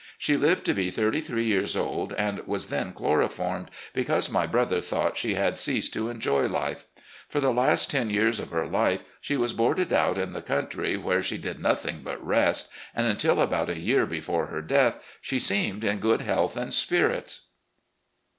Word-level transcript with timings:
She 0.17 0.35
lived 0.35 0.65
to 0.65 0.73
be 0.73 0.89
thirty 0.89 1.21
three 1.21 1.45
years 1.45 1.77
old, 1.77 2.11
and 2.13 2.39
was 2.47 2.69
then 2.69 2.91
chloroformed, 2.91 3.69
because 3.93 4.31
my 4.31 4.47
brother 4.47 4.81
thought 4.81 5.15
she 5.15 5.35
had 5.35 5.59
ceased 5.59 5.93
to 5.93 6.09
enjoy 6.09 6.47
life. 6.47 6.85
For 7.29 7.39
the 7.39 7.53
last 7.53 7.91
ten 7.91 8.09
years 8.09 8.39
of 8.39 8.49
her 8.49 8.65
life 8.65 9.03
she 9.21 9.37
was 9.37 9.53
boarded 9.53 9.93
out 9.93 10.17
in 10.17 10.33
the 10.33 10.41
country, 10.41 10.97
where 10.97 11.21
she 11.21 11.37
did 11.37 11.59
nothing 11.59 12.01
but 12.03 12.19
rest, 12.25 12.71
and 12.95 13.05
until 13.05 13.35
alSou? 13.35 13.69
a 13.69 13.79
year 13.79 14.07
before 14.07 14.47
her 14.47 14.63
death 14.63 14.97
she 15.21 15.37
seemed 15.37 15.83
in 15.83 15.99
good 15.99 16.21
health 16.23 16.57
and 16.57 16.73
spirits. 16.73 17.41